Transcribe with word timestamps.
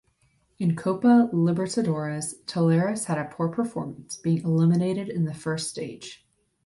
In 0.57 0.75
Copa 0.75 1.29
Libertadores, 1.31 2.43
Talleres 2.47 3.05
had 3.05 3.19
a 3.19 3.25
poor 3.25 3.49
performance, 3.49 4.17
being 4.17 4.41
eliminated 4.41 5.09
in 5.09 5.25
the 5.25 5.33
first 5.35 5.69
stage. 5.69 6.25